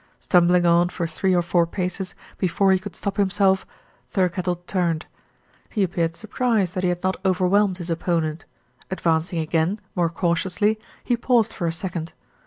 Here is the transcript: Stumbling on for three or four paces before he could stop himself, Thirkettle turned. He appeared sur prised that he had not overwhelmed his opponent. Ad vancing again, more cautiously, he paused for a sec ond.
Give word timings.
Stumbling 0.19 0.65
on 0.65 0.89
for 0.89 1.05
three 1.05 1.35
or 1.35 1.43
four 1.43 1.67
paces 1.67 2.15
before 2.39 2.71
he 2.71 2.79
could 2.79 2.95
stop 2.95 3.17
himself, 3.17 3.67
Thirkettle 4.11 4.65
turned. 4.65 5.05
He 5.69 5.83
appeared 5.83 6.15
sur 6.15 6.27
prised 6.27 6.73
that 6.73 6.81
he 6.81 6.89
had 6.89 7.03
not 7.03 7.17
overwhelmed 7.23 7.77
his 7.77 7.91
opponent. 7.91 8.45
Ad 8.89 8.99
vancing 8.99 9.39
again, 9.43 9.79
more 9.93 10.09
cautiously, 10.09 10.79
he 11.03 11.15
paused 11.15 11.53
for 11.53 11.67
a 11.67 11.71
sec 11.71 11.95
ond. 11.95 12.13